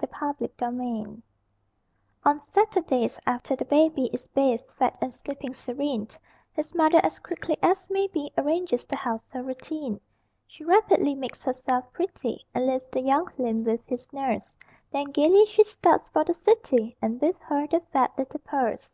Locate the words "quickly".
7.18-7.56